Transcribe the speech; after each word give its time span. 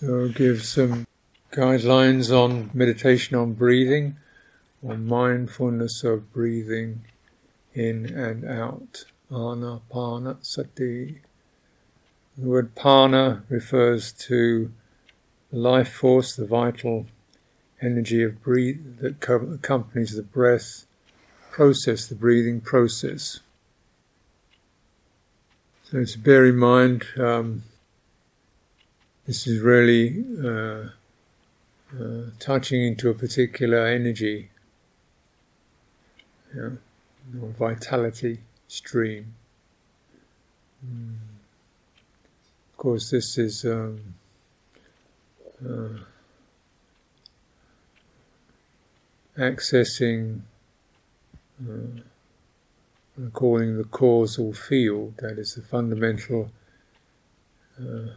So 0.00 0.22
I'll 0.22 0.28
give 0.28 0.64
some 0.64 1.06
guidelines 1.52 2.28
on 2.28 2.68
meditation 2.74 3.36
on 3.36 3.52
breathing, 3.52 4.16
or 4.82 4.96
mindfulness 4.98 6.02
of 6.02 6.32
breathing 6.32 7.04
in 7.74 8.06
and 8.06 8.44
out. 8.44 9.04
Anapanasati. 9.30 11.20
The 12.36 12.44
word 12.44 12.74
pana 12.74 13.44
refers 13.48 14.10
to 14.26 14.72
the 15.52 15.58
life 15.58 15.92
force, 15.92 16.34
the 16.34 16.44
vital 16.44 17.06
energy 17.80 18.24
of 18.24 18.42
breathe 18.42 18.98
that 18.98 19.22
accompanies 19.22 20.16
the 20.16 20.24
breath 20.24 20.86
process, 21.52 22.08
the 22.08 22.16
breathing 22.16 22.60
process. 22.60 23.38
So 25.84 26.04
to 26.04 26.18
bear 26.18 26.46
in 26.46 26.56
mind, 26.56 27.04
um, 27.16 27.62
this 29.26 29.46
is 29.46 29.60
really 29.60 30.24
uh, 30.42 30.88
uh, 31.98 32.30
touching 32.38 32.84
into 32.84 33.08
a 33.08 33.14
particular 33.14 33.86
energy, 33.86 34.50
know, 36.54 36.78
or 37.40 37.48
vitality 37.48 38.40
stream. 38.68 39.34
Mm. 40.84 41.14
Of 42.72 42.76
course, 42.76 43.10
this 43.10 43.38
is 43.38 43.64
um, 43.64 44.00
uh, 45.64 46.00
accessing, 49.38 50.40
uh, 51.66 52.00
calling 53.32 53.78
the 53.78 53.84
causal 53.84 54.52
field, 54.52 55.14
that 55.18 55.38
is 55.38 55.54
the 55.54 55.62
fundamental 55.62 56.50
uh, 57.80 58.10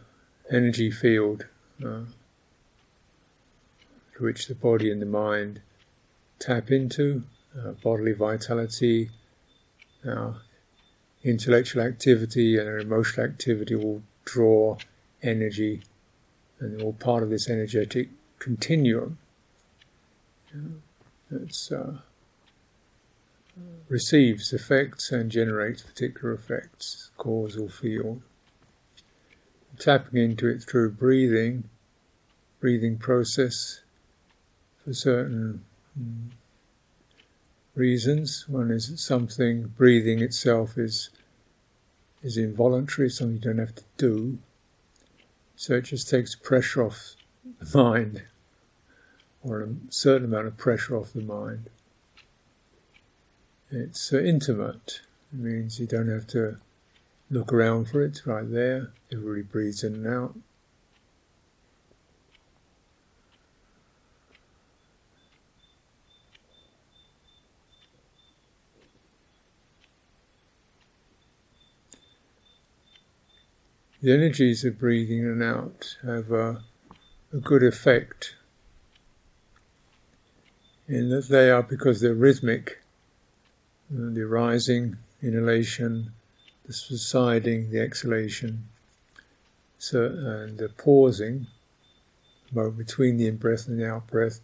energy 0.50 0.90
field 0.90 1.46
uh, 1.84 2.02
to 4.16 4.24
which 4.24 4.46
the 4.46 4.54
body 4.54 4.90
and 4.90 5.02
the 5.02 5.06
mind 5.06 5.60
tap 6.38 6.70
into, 6.70 7.24
uh, 7.58 7.72
bodily 7.72 8.12
vitality, 8.12 9.10
intellectual 11.24 11.82
activity 11.82 12.56
and 12.56 12.80
emotional 12.80 13.26
activity 13.26 13.74
will 13.74 14.02
draw 14.24 14.76
energy 15.22 15.82
and 16.60 16.80
all 16.80 16.92
part 16.92 17.22
of 17.22 17.30
this 17.30 17.48
energetic 17.48 18.08
continuum. 18.38 19.18
You 20.54 20.82
that 21.30 21.70
uh, 21.72 21.98
receives 23.88 24.52
effects 24.52 25.12
and 25.12 25.30
generates 25.30 25.82
particular 25.82 26.32
effects, 26.34 27.10
causal 27.16 27.68
field. 27.68 28.22
Tapping 29.78 30.20
into 30.20 30.48
it 30.48 30.62
through 30.62 30.92
breathing, 30.92 31.68
breathing 32.60 32.98
process 32.98 33.80
for 34.84 34.92
certain 34.92 35.64
mm, 35.98 36.30
reasons. 37.74 38.46
One 38.48 38.70
is 38.70 39.00
something 39.00 39.68
breathing 39.76 40.20
itself 40.20 40.76
is 40.76 41.10
is 42.22 42.36
involuntary, 42.36 43.08
something 43.08 43.36
you 43.36 43.40
don't 43.40 43.58
have 43.58 43.76
to 43.76 43.84
do. 43.96 44.38
So 45.54 45.74
it 45.74 45.82
just 45.82 46.08
takes 46.08 46.34
pressure 46.34 46.82
off 46.82 47.14
the 47.60 47.78
mind 47.78 48.22
or 49.42 49.62
a 49.62 49.74
certain 49.90 50.26
amount 50.26 50.48
of 50.48 50.56
pressure 50.56 50.96
off 50.96 51.12
the 51.12 51.22
mind. 51.22 51.70
It's 53.70 54.12
uh, 54.12 54.18
intimate. 54.18 55.00
It 55.32 55.38
means 55.38 55.78
you 55.78 55.86
don't 55.86 56.08
have 56.08 56.26
to 56.28 56.58
look 57.30 57.52
around 57.52 57.86
for 57.88 58.02
it. 58.02 58.08
It's 58.08 58.26
right 58.26 58.50
there. 58.50 58.92
Everybody 59.12 59.42
breathes 59.42 59.84
in 59.84 59.94
and 59.94 60.06
out. 60.06 60.34
The 74.00 74.12
energies 74.12 74.64
of 74.64 74.78
breathing 74.78 75.18
in 75.18 75.26
and 75.26 75.42
out 75.42 75.96
have 76.04 76.30
a, 76.30 76.62
a 77.32 77.38
good 77.38 77.64
effect 77.64 78.36
in 80.86 81.10
that 81.10 81.28
they 81.28 81.50
are 81.50 81.64
because 81.64 82.00
they're 82.00 82.14
rhythmic, 82.14 82.78
the 83.90 84.24
rising, 84.24 84.98
inhalation, 85.20 86.12
the 86.68 86.72
subsiding, 86.74 87.70
the 87.70 87.80
exhalation, 87.80 88.64
so 89.78 90.04
and 90.04 90.58
the 90.58 90.68
pausing, 90.68 91.48
between 92.76 93.16
the 93.16 93.26
in-breath 93.26 93.66
and 93.66 93.80
the 93.80 93.88
out-breath. 93.88 94.40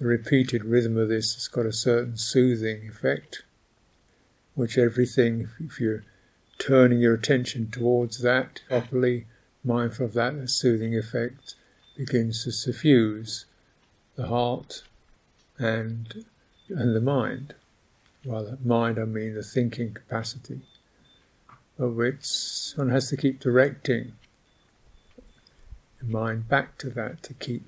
The 0.00 0.06
repeated 0.06 0.64
rhythm 0.64 0.96
of 0.96 1.08
this 1.08 1.34
has 1.34 1.46
got 1.46 1.66
a 1.66 1.72
certain 1.72 2.16
soothing 2.16 2.88
effect, 2.88 3.44
which 4.54 4.76
everything, 4.76 5.48
if 5.60 5.78
you're 5.78 6.02
turning 6.58 6.98
your 6.98 7.14
attention 7.14 7.70
towards 7.70 8.18
that 8.22 8.62
properly, 8.68 9.26
mindful 9.62 10.06
of 10.06 10.14
that, 10.14 10.36
the 10.36 10.48
soothing 10.48 10.96
effect 10.96 11.54
begins 11.96 12.42
to 12.44 12.52
suffuse 12.52 13.46
the 14.16 14.28
heart, 14.28 14.82
and 15.58 16.24
and 16.68 16.96
the 16.96 17.00
mind. 17.00 17.54
Well, 18.24 18.44
the 18.44 18.58
mind, 18.66 18.98
I 18.98 19.04
mean 19.04 19.34
the 19.34 19.42
thinking 19.42 19.92
capacity, 19.92 20.62
of 21.78 21.94
which 21.94 22.72
one 22.76 22.90
has 22.90 23.08
to 23.08 23.16
keep 23.16 23.40
directing 23.40 24.12
the 25.98 26.06
mind 26.06 26.48
back 26.48 26.78
to 26.78 26.90
that 26.90 27.22
to 27.24 27.34
keep 27.34 27.62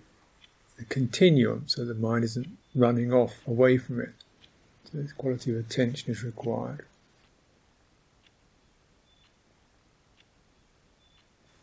the 0.78 0.84
continuum, 0.84 1.64
so 1.66 1.84
the 1.84 1.94
mind 1.94 2.24
isn't 2.24 2.48
running 2.74 3.12
off 3.12 3.46
away 3.46 3.78
from 3.78 4.00
it. 4.00 4.12
So 4.84 4.98
this 4.98 5.12
quality 5.12 5.52
of 5.52 5.58
attention 5.58 6.10
is 6.10 6.22
required. 6.22 6.84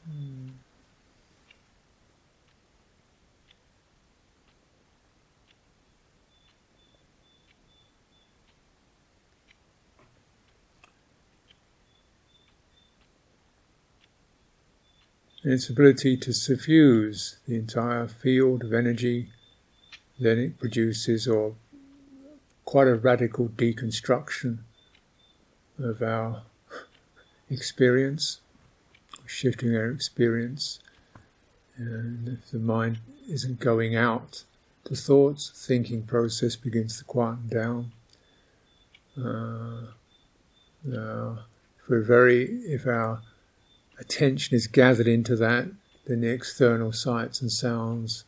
Hmm. 0.05 0.42
Its 15.45 15.69
ability 15.69 16.15
to 16.15 16.33
suffuse 16.33 17.37
the 17.47 17.55
entire 17.55 18.07
field 18.07 18.63
of 18.63 18.73
energy, 18.73 19.27
then 20.17 20.39
it 20.39 20.57
produces 20.57 21.27
or 21.27 21.55
quite 22.63 22.87
a 22.87 22.95
radical 22.95 23.49
deconstruction 23.49 24.59
of 25.77 26.01
our 26.01 26.43
experience, 27.49 28.39
shifting 29.25 29.75
our 29.75 29.89
experience. 29.91 30.79
And 31.75 32.27
if 32.27 32.51
the 32.51 32.59
mind 32.59 32.99
isn't 33.27 33.59
going 33.59 33.95
out 33.97 34.45
to 34.85 34.95
thoughts, 34.95 35.51
thinking 35.67 36.03
process 36.03 36.55
begins 36.55 36.99
to 36.99 37.03
quieten 37.03 37.49
down. 37.49 37.91
Uh, 39.17 39.87
uh, 40.89 41.35
if 41.77 41.89
we're 41.89 42.01
very, 42.01 42.45
if 42.65 42.87
our 42.87 43.21
attention 43.99 44.55
is 44.55 44.67
gathered 44.67 45.07
into 45.07 45.35
that, 45.37 45.71
then 46.05 46.21
the 46.21 46.29
external 46.29 46.91
sights 46.91 47.41
and 47.41 47.51
sounds 47.51 48.25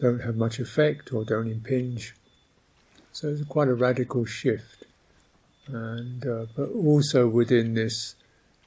don't 0.00 0.20
have 0.20 0.36
much 0.36 0.58
effect 0.58 1.12
or 1.12 1.24
don't 1.24 1.50
impinge. 1.50 2.14
So 3.12 3.28
it's 3.28 3.44
quite 3.44 3.68
a 3.68 3.74
radical 3.74 4.24
shift. 4.24 4.84
And 5.66 6.24
uh, 6.26 6.46
but 6.56 6.70
also 6.70 7.28
within 7.28 7.74
this, 7.74 8.14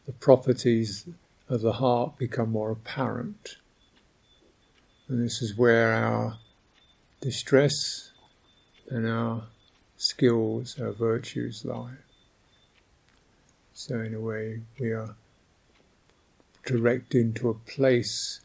the 0.06 0.12
properties 0.12 1.08
of 1.50 1.62
the 1.62 1.74
heart 1.74 2.18
become 2.18 2.52
more 2.52 2.72
apparent. 2.72 3.56
And 5.08 5.24
this 5.24 5.42
is 5.42 5.58
where 5.58 5.94
our 5.94 6.38
distress 7.22 8.12
and 8.90 9.08
our 9.08 9.44
skills, 9.98 10.80
our 10.80 10.92
virtues 10.92 11.66
lie. 11.66 11.98
So 13.74 14.00
in 14.00 14.14
a 14.14 14.20
way, 14.20 14.62
we 14.80 14.92
are 14.92 15.16
direct 16.66 17.16
into 17.16 17.50
a 17.50 17.54
place 17.54 18.42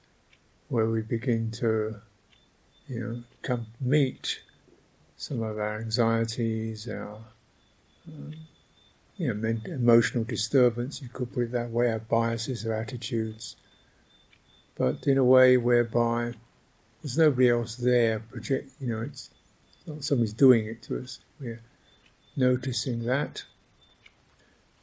where 0.69 0.89
we 0.89 1.03
begin 1.03 1.51
to, 1.53 1.97
you 2.89 3.01
know, 3.01 3.23
come 3.43 3.67
meet 3.81 4.41
some 5.17 5.43
of 5.43 5.59
our 5.59 5.81
anxieties, 5.81 6.89
our 6.89 7.19
um, 8.09 8.35
you 9.17 9.33
know, 9.33 9.59
emotional 9.67 10.25
disturbance, 10.25 11.01
you 11.01 11.09
could 11.09 11.33
put 11.33 11.45
it 11.45 11.53
that 11.53 11.71
way, 11.71 11.91
our 11.91 11.99
biases, 11.99 12.67
our 12.67 12.75
attitudes, 12.75 13.57
but 14.77 15.07
in 15.07 15.17
a 15.17 15.25
way 15.25 15.57
whereby 15.57 16.35
there's 17.03 17.17
nobody 17.17 17.49
else 17.49 17.77
there 17.77 18.19
project, 18.19 18.71
you 18.81 18.89
know, 18.89 19.01
it's 19.01 19.31
not 19.87 20.05
somebody's 20.05 20.35
doing 20.35 20.67
it 20.67 20.83
to 20.83 20.99
us. 20.99 21.21
We're 21.41 21.63
noticing 22.37 23.07
that 23.07 23.45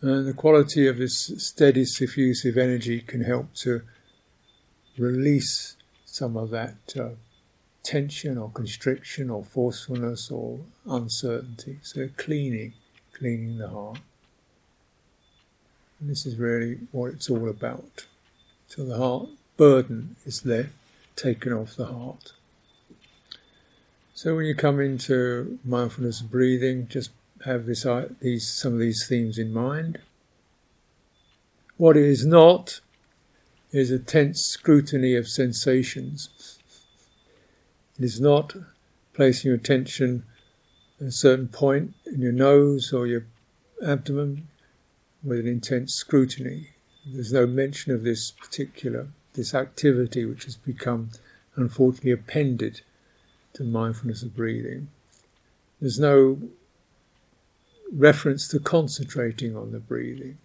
and 0.03 0.27
the 0.27 0.33
quality 0.33 0.85
of 0.87 0.97
this 0.97 1.31
steady, 1.37 1.85
suffusive 1.85 2.57
energy 2.57 2.99
can 2.99 3.23
help 3.23 3.53
to 3.55 3.83
release 4.97 5.77
some 6.05 6.35
of 6.35 6.49
that 6.49 6.75
uh, 6.99 7.11
tension 7.83 8.37
or 8.37 8.49
constriction 8.51 9.29
or 9.29 9.45
forcefulness 9.45 10.29
or 10.29 10.59
uncertainty. 10.85 11.79
So 11.83 12.09
cleaning, 12.17 12.73
cleaning 13.13 13.57
the 13.59 13.69
heart. 13.69 13.99
And 16.01 16.09
this 16.09 16.25
is 16.25 16.35
really 16.35 16.79
what 16.91 17.13
it's 17.13 17.29
all 17.29 17.47
about. 17.47 18.05
So 18.67 18.83
the 18.83 18.97
heart 18.97 19.29
burden 19.55 20.17
is 20.25 20.41
there, 20.41 20.71
taken 21.15 21.53
off 21.53 21.77
the 21.77 21.85
heart. 21.85 22.33
So 24.13 24.35
when 24.35 24.45
you 24.45 24.55
come 24.55 24.81
into 24.81 25.59
mindfulness 25.63 26.21
breathing, 26.21 26.89
just 26.89 27.11
have 27.45 27.65
this, 27.65 27.85
uh, 27.85 28.09
these, 28.21 28.47
some 28.47 28.73
of 28.73 28.79
these 28.79 29.05
themes 29.07 29.37
in 29.37 29.53
mind. 29.53 29.99
What 31.77 31.97
it 31.97 32.05
is 32.05 32.25
not 32.25 32.79
is 33.71 33.91
a 33.91 33.99
tense 33.99 34.41
scrutiny 34.41 35.15
of 35.15 35.27
sensations. 35.27 36.59
It 37.97 38.05
is 38.05 38.21
not 38.21 38.55
placing 39.13 39.49
your 39.49 39.57
attention 39.57 40.23
at 41.01 41.07
a 41.07 41.11
certain 41.11 41.47
point 41.47 41.93
in 42.05 42.21
your 42.21 42.31
nose 42.31 42.93
or 42.93 43.07
your 43.07 43.25
abdomen 43.85 44.47
with 45.23 45.39
an 45.39 45.47
intense 45.47 45.93
scrutiny. 45.93 46.69
There's 47.05 47.33
no 47.33 47.45
mention 47.45 47.91
of 47.91 48.03
this 48.03 48.31
particular, 48.31 49.07
this 49.33 49.53
activity 49.53 50.25
which 50.25 50.45
has 50.45 50.55
become 50.55 51.11
unfortunately 51.55 52.11
appended 52.11 52.81
to 53.53 53.63
mindfulness 53.63 54.23
of 54.23 54.35
breathing. 54.35 54.89
There's 55.81 55.99
no 55.99 56.39
reference 57.95 58.47
to 58.49 58.59
concentrating 58.59 59.55
on 59.55 59.71
the 59.71 59.79
breathing. 59.79 60.37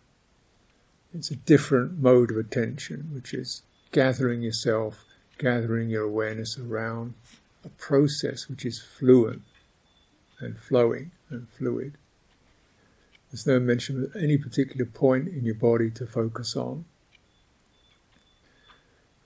It's 1.14 1.30
a 1.30 1.36
different 1.36 1.98
mode 1.98 2.30
of 2.30 2.36
attention, 2.36 3.10
which 3.12 3.32
is 3.32 3.62
gathering 3.92 4.42
yourself, 4.42 5.04
gathering 5.38 5.88
your 5.88 6.04
awareness 6.04 6.58
around 6.58 7.14
a 7.64 7.70
process 7.70 8.48
which 8.48 8.64
is 8.64 8.80
fluent 8.80 9.42
and 10.40 10.58
flowing 10.58 11.10
and 11.30 11.48
fluid. 11.48 11.94
There's 13.30 13.46
no 13.46 13.58
mention 13.58 14.04
of 14.04 14.16
any 14.16 14.38
particular 14.38 14.86
point 14.86 15.28
in 15.28 15.44
your 15.44 15.54
body 15.54 15.90
to 15.92 16.06
focus 16.06 16.56
on. 16.56 16.84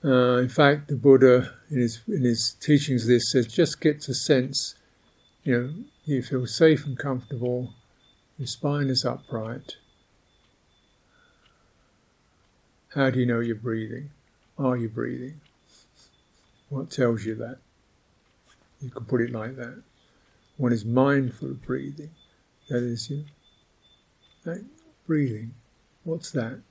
Uh, 0.03 0.37
in 0.37 0.49
fact, 0.49 0.89
the 0.89 0.95
Buddha, 0.95 1.53
in 1.69 1.79
his 1.79 2.01
in 2.07 2.23
his 2.23 2.57
teachings, 2.59 3.07
this 3.07 3.31
says 3.31 3.47
just 3.47 3.79
get 3.79 4.05
a 4.09 4.13
sense, 4.13 4.75
you 5.43 5.57
know, 5.57 5.73
you 6.03 6.21
feel 6.21 6.45
safe 6.45 6.85
and 6.85 6.97
comfortable, 6.97 7.73
your 8.43 8.47
spine 8.49 8.89
is 8.89 9.05
upright. 9.05 9.77
How 12.93 13.09
do 13.09 13.21
you 13.21 13.25
know 13.25 13.39
you're 13.39 13.55
breathing? 13.55 14.09
Are 14.59 14.75
you 14.75 14.89
breathing? 14.89 15.39
What 16.67 16.91
tells 16.91 17.23
you 17.23 17.35
that? 17.35 17.59
You 18.81 18.89
can 18.89 19.05
put 19.05 19.21
it 19.21 19.31
like 19.31 19.55
that. 19.55 19.81
One 20.57 20.73
is 20.73 20.83
mindful 20.83 21.51
of 21.51 21.61
breathing. 21.61 22.09
That 22.67 22.83
is, 22.83 23.09
you 23.09 23.23
know, 24.43 24.59
breathing. 25.07 25.53
What's 26.03 26.29
that? 26.31 26.63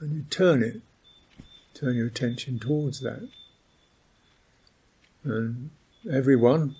And 0.00 0.16
you 0.16 0.22
turn 0.30 0.62
it 0.62 0.80
turn 1.74 1.94
your 1.94 2.06
attention 2.06 2.58
towards 2.58 3.00
that. 3.00 3.28
And 5.24 5.68
everyone 6.10 6.76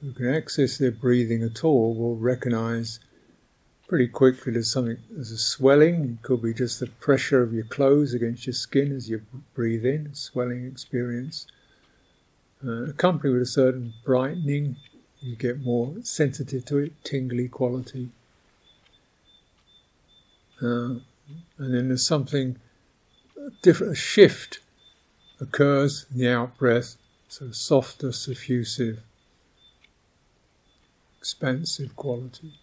who 0.00 0.12
can 0.12 0.32
access 0.34 0.78
their 0.78 0.90
breathing 0.90 1.42
at 1.42 1.64
all 1.64 1.94
will 1.94 2.16
recognize 2.16 3.00
pretty 3.88 4.06
quickly 4.06 4.52
there's 4.52 4.70
something, 4.70 4.98
there's 5.10 5.32
a 5.32 5.36
swelling, 5.36 6.18
it 6.20 6.22
could 6.22 6.42
be 6.42 6.54
just 6.54 6.80
the 6.80 6.86
pressure 6.86 7.42
of 7.42 7.52
your 7.52 7.64
clothes 7.64 8.14
against 8.14 8.46
your 8.46 8.54
skin 8.54 8.92
as 8.92 9.10
you 9.10 9.20
breathe 9.52 9.84
in, 9.84 10.14
swelling 10.14 10.64
experience. 10.64 11.46
Uh, 12.64 12.84
accompanied 12.84 13.32
with 13.32 13.42
a 13.42 13.46
certain 13.46 13.92
brightening, 14.04 14.76
you 15.20 15.34
get 15.34 15.60
more 15.60 15.94
sensitive 16.02 16.64
to 16.64 16.78
it, 16.78 16.92
tingly 17.04 17.48
quality. 17.48 18.10
Uh, 20.62 21.00
and 21.58 21.74
then 21.74 21.88
there's 21.88 22.06
something 22.06 22.58
different 23.62 23.92
a 23.92 23.96
shift 23.96 24.60
occurs 25.40 26.06
in 26.12 26.18
the 26.18 26.28
out 26.28 26.56
breath, 26.58 26.96
so 27.28 27.50
softer, 27.50 28.08
suffusive, 28.08 28.98
expansive 31.20 31.94
quality. 31.96 32.54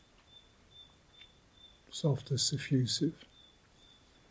Softer, 1.91 2.35
suffusive. 2.35 3.13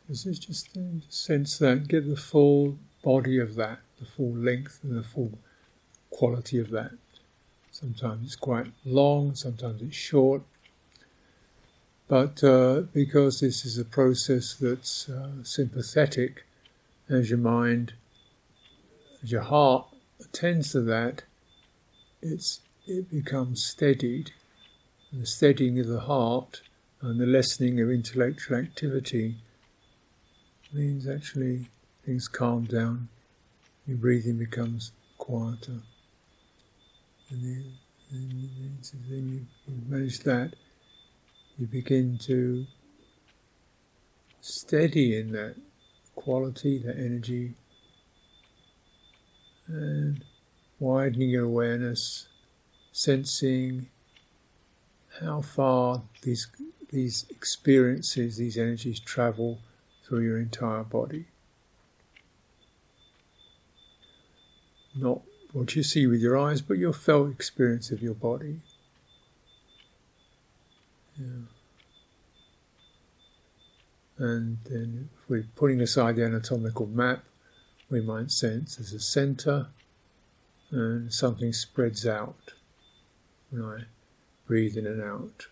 This 0.09 0.27
is 0.27 0.39
just 0.39 0.75
to 0.75 1.01
sense 1.09 1.59
that, 1.59 1.89
get 1.89 2.09
the 2.09 2.17
full 2.17 2.79
body 3.03 3.39
of 3.39 3.55
that, 3.55 3.79
the 3.99 4.05
full 4.05 4.35
length 4.35 4.81
and 4.83 4.99
the 4.99 5.05
full 5.05 5.39
quality 6.11 6.59
of 6.59 6.71
that. 6.71 6.93
Sometimes 7.71 8.25
it's 8.25 8.37
quite 8.37 8.73
long, 8.85 9.35
sometimes 9.35 9.81
it's 9.81 9.97
short, 9.97 10.43
but 12.09 12.43
uh, 12.43 12.83
because 12.93 13.41
this 13.41 13.65
is 13.65 13.79
a 13.79 13.85
process 13.85 14.55
that's 14.55 15.09
uh, 15.09 15.43
sympathetic, 15.43 16.45
as 17.09 17.31
your 17.31 17.39
mind, 17.39 17.95
as 19.23 19.31
your 19.31 19.43
heart 19.43 19.87
attends 20.21 20.73
to 20.73 20.81
that, 20.83 21.23
it's, 22.23 22.61
it 22.87 23.11
becomes 23.11 23.65
steadied. 23.65 24.33
And 25.11 25.23
the 25.23 25.27
steadying 25.27 25.79
of 25.79 25.87
the 25.87 26.01
heart 26.01 26.63
and 27.01 27.21
the 27.21 27.27
lessening 27.27 27.81
of 27.81 27.91
intellectual 27.91 28.57
activity 28.57 29.37
means 30.73 31.09
actually 31.09 31.69
things 32.05 32.29
calm 32.29 32.65
down, 32.65 33.09
your 33.87 33.99
breathing 33.99 34.39
becomes 34.39 34.93
quieter. 35.19 35.81
And 37.31 37.43
then, 37.43 37.65
then 38.11 38.31
you, 39.09 39.47
you 39.67 39.83
manage 39.89 40.21
that 40.21 40.55
you 41.59 41.67
begin 41.67 42.19
to 42.19 42.67
steady 44.41 45.19
in 45.19 45.33
that 45.33 45.57
quality, 46.15 46.79
that 46.79 46.97
energy, 46.97 47.55
and 49.67 50.23
widening 50.79 51.31
your 51.31 51.45
awareness, 51.45 52.29
sensing 52.97 53.87
how 55.21 55.43
far 55.43 56.01
these 56.23 56.49
these 56.91 57.27
experiences, 57.29 58.39
these 58.39 58.57
energies 58.57 58.99
travel 58.99 59.59
through 60.03 60.21
your 60.21 60.39
entire 60.39 60.83
body. 60.83 61.27
Not 64.95 65.21
what 65.53 65.77
you 65.77 65.83
see 65.83 66.07
with 66.07 66.23
your 66.23 66.39
eyes, 66.39 66.63
but 66.63 66.79
your 66.79 66.95
felt 66.95 67.31
experience 67.31 67.91
of 67.91 68.03
your 68.03 68.15
body. 68.15 68.61
Yeah. 71.19 71.49
And 74.17 74.59
then, 74.65 75.11
if 75.13 75.29
we're 75.29 75.49
putting 75.55 75.83
aside 75.83 76.17
the 76.17 76.25
anatomical 76.25 76.87
map, 76.87 77.25
we 77.91 78.01
might 78.01 78.31
sense 78.31 78.77
there's 78.77 78.95
a 78.95 79.01
center 79.01 79.67
and 80.71 81.13
something 81.13 81.53
spreads 81.53 82.07
out 82.07 82.56
when 83.57 83.81
I 83.81 83.85
breathe 84.47 84.77
in 84.77 84.87
and 84.87 85.03
out. 85.03 85.47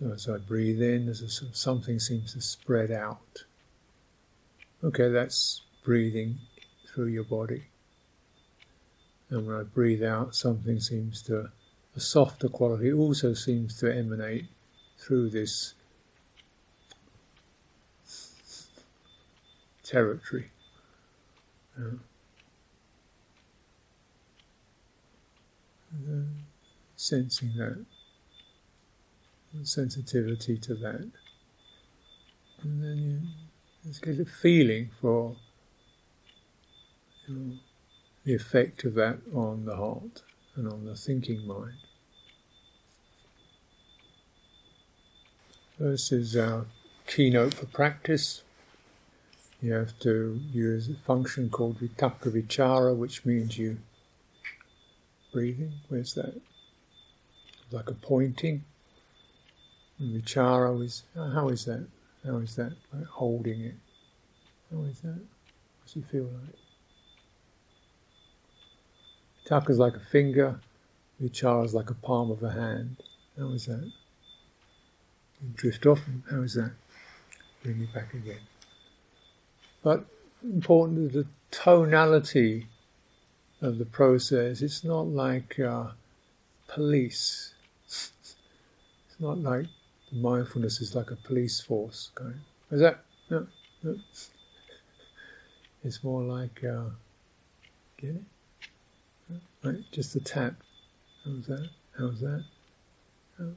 So 0.00 0.12
as 0.12 0.28
I 0.28 0.38
breathe 0.38 0.80
in, 0.80 1.06
there's 1.06 1.22
a, 1.22 1.54
something 1.54 1.98
seems 1.98 2.34
to 2.34 2.40
spread 2.40 2.90
out. 2.90 3.44
Okay, 4.82 5.08
that's 5.08 5.62
breathing 5.84 6.38
through 6.86 7.06
your 7.06 7.24
body. 7.24 7.64
And 9.30 9.46
when 9.46 9.56
I 9.56 9.62
breathe 9.62 10.02
out, 10.02 10.34
something 10.34 10.80
seems 10.80 11.22
to 11.22 11.50
a 11.96 12.00
softer 12.00 12.48
quality 12.48 12.92
also 12.92 13.34
seems 13.34 13.78
to 13.80 13.92
emanate 13.92 14.46
through 14.98 15.30
this 15.30 15.74
territory. 19.82 20.50
Uh, 21.76 21.96
Uh, 25.94 26.20
sensing 26.96 27.54
that 27.56 27.84
sensitivity 29.62 30.58
to 30.58 30.74
that, 30.74 31.08
and 32.62 32.82
then 32.82 32.98
you 32.98 33.20
just 33.86 34.02
get 34.02 34.20
a 34.20 34.24
feeling 34.24 34.90
for 35.00 35.36
you 37.26 37.34
know, 37.34 37.52
the 38.24 38.34
effect 38.34 38.84
of 38.84 38.94
that 38.94 39.18
on 39.34 39.64
the 39.64 39.76
heart 39.76 40.22
and 40.56 40.68
on 40.68 40.84
the 40.84 40.94
thinking 40.94 41.46
mind. 41.46 41.78
This 45.78 46.12
is 46.12 46.36
our 46.36 46.66
keynote 47.06 47.54
for 47.54 47.66
practice. 47.66 48.42
You 49.62 49.72
have 49.72 49.98
to 50.00 50.40
use 50.52 50.90
a 50.90 50.94
function 51.06 51.48
called 51.48 51.80
vitakka 51.80 52.30
vichara, 52.30 52.94
which 52.94 53.24
means 53.24 53.56
you 53.56 53.78
breathing. 55.32 55.72
Where's 55.88 56.14
that? 56.14 56.40
Like 57.70 57.88
a 57.88 57.94
pointing. 57.94 58.64
And 59.98 60.22
vichara 60.22 60.82
is 60.82 61.04
how 61.14 61.48
is 61.48 61.64
that? 61.64 61.86
How 62.24 62.36
is 62.36 62.56
that? 62.56 62.72
Like 62.92 63.06
holding 63.06 63.60
it. 63.60 63.74
How 64.70 64.82
is 64.82 65.00
that? 65.00 65.20
What's 65.80 65.96
it 65.96 66.04
feel 66.10 66.24
like? 66.24 66.56
Taka's 69.48 69.78
like 69.78 69.96
a 69.96 70.00
finger, 70.00 70.60
Vichara's 71.22 71.72
like 71.72 71.88
a 71.88 71.94
palm 71.94 72.30
of 72.30 72.42
a 72.42 72.50
hand. 72.50 72.96
How 73.38 73.48
is 73.48 73.64
that? 73.64 73.90
You 75.40 75.48
drift 75.54 75.86
off, 75.86 76.00
how 76.30 76.42
is 76.42 76.54
that? 76.54 76.72
Bring 77.62 77.80
it 77.80 77.94
back 77.94 78.12
again. 78.12 78.40
But 79.82 80.04
important 80.44 80.98
is 80.98 81.12
the 81.12 81.26
tonality 81.50 82.66
of 83.60 83.78
the 83.78 83.84
process. 83.84 84.62
It's 84.62 84.84
not 84.84 85.06
like 85.06 85.58
uh, 85.58 85.88
police. 86.68 87.54
It's 87.86 88.34
not 89.18 89.38
like 89.38 89.66
mindfulness 90.12 90.80
is 90.80 90.94
like 90.94 91.10
a 91.10 91.16
police 91.16 91.60
force 91.60 92.10
going. 92.14 92.40
Is 92.70 92.80
that? 92.80 93.04
No, 93.30 93.46
no. 93.82 93.96
It's 95.84 96.02
more 96.02 96.22
like, 96.22 96.64
uh, 96.64 96.90
get 97.96 98.10
it? 98.10 98.22
Right, 99.62 99.78
just 99.92 100.16
a 100.16 100.20
tap. 100.20 100.54
How's 101.24 101.46
that? 101.46 101.68
How's 101.98 102.20
that? 102.20 102.44
How, 103.38 103.50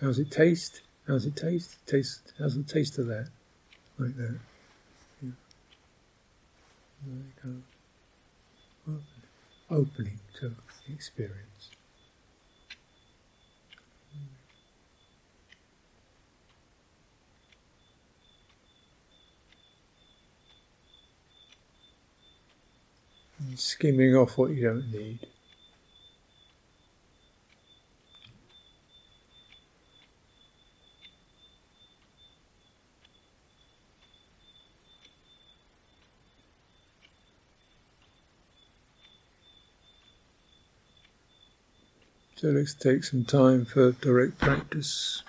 how's 0.00 0.18
it 0.18 0.30
taste? 0.30 0.82
How's 1.06 1.26
it 1.26 1.36
taste? 1.36 1.84
Taste. 1.86 2.32
How's 2.38 2.56
the 2.56 2.62
taste 2.62 2.98
of 2.98 3.06
that? 3.06 3.28
Like 3.98 4.16
that. 4.16 4.38
Like, 7.08 7.54
uh, 8.88 8.92
opening 9.70 10.18
to 10.40 10.48
the 10.48 10.92
experience. 10.92 11.70
skimming 23.54 24.14
off 24.16 24.36
what 24.36 24.50
you 24.50 24.64
don't 24.64 24.90
need. 24.92 25.20
So 42.36 42.48
let's 42.48 42.74
take 42.74 43.02
some 43.02 43.24
time 43.24 43.64
for 43.64 43.92
direct 43.92 44.36
practice. 44.36 45.22